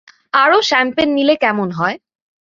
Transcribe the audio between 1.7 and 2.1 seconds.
হয়?